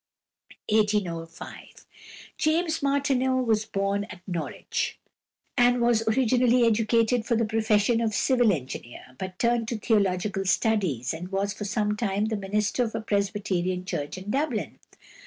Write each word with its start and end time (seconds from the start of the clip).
=James 0.67 0.95
Martineau 0.97 1.17
(1805 1.19 3.47
)= 1.19 3.47
was 3.47 3.65
born 3.67 4.05
at 4.05 4.21
Norwich, 4.27 4.97
and 5.55 5.79
was 5.79 6.01
originally 6.07 6.65
educated 6.65 7.23
for 7.23 7.35
the 7.35 7.45
profession 7.45 8.01
of 8.01 8.11
civil 8.11 8.51
engineer, 8.51 9.15
but 9.19 9.37
turned 9.37 9.67
to 9.67 9.77
theological 9.77 10.43
studies, 10.43 11.13
and 11.13 11.31
was 11.31 11.53
for 11.53 11.65
some 11.65 11.95
time 11.95 12.25
the 12.25 12.35
minister 12.35 12.81
of 12.83 12.95
a 12.95 13.01
Presbyterian 13.01 13.85
Church 13.85 14.17
in 14.17 14.31
Dublin. 14.31 14.79